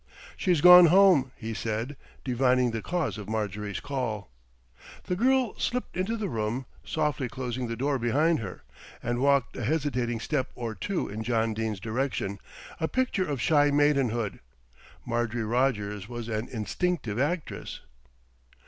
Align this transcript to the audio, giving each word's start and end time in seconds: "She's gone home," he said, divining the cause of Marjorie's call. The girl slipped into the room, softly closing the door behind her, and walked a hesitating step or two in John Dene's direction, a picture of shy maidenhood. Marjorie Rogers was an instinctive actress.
"She's 0.35 0.61
gone 0.61 0.87
home," 0.87 1.31
he 1.35 1.53
said, 1.53 1.95
divining 2.23 2.71
the 2.71 2.81
cause 2.81 3.19
of 3.19 3.29
Marjorie's 3.29 3.79
call. 3.79 4.31
The 5.03 5.15
girl 5.15 5.53
slipped 5.59 5.95
into 5.95 6.17
the 6.17 6.27
room, 6.27 6.65
softly 6.83 7.29
closing 7.29 7.67
the 7.67 7.75
door 7.75 7.99
behind 7.99 8.39
her, 8.39 8.63
and 9.03 9.19
walked 9.19 9.55
a 9.57 9.63
hesitating 9.63 10.19
step 10.19 10.47
or 10.55 10.73
two 10.73 11.07
in 11.07 11.21
John 11.23 11.53
Dene's 11.53 11.79
direction, 11.79 12.39
a 12.79 12.87
picture 12.87 13.27
of 13.27 13.39
shy 13.39 13.69
maidenhood. 13.69 14.39
Marjorie 15.05 15.43
Rogers 15.43 16.09
was 16.09 16.27
an 16.29 16.49
instinctive 16.49 17.19
actress. 17.19 17.81